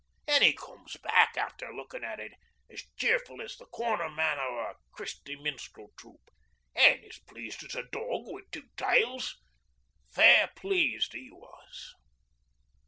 An' 0.27 0.41
he 0.41 0.53
comes 0.53 0.97
back, 1.03 1.37
after 1.37 1.71
lookin' 1.71 2.03
at 2.03 2.19
it, 2.19 2.33
as 2.71 2.83
cheerful 2.97 3.39
as 3.39 3.55
the 3.55 3.67
cornerman 3.67 4.39
o' 4.39 4.57
a 4.71 4.75
Christie 4.91 5.35
Minstrel 5.35 5.91
troupe, 5.95 6.31
an' 6.73 7.03
as 7.03 7.19
pleased 7.19 7.63
as 7.63 7.75
a 7.75 7.83
dog 7.83 8.23
wi' 8.25 8.41
two 8.51 8.63
tails. 8.75 9.37
Fair 10.11 10.49
pleased, 10.55 11.13
'e 11.13 11.29
was.' 11.29 11.93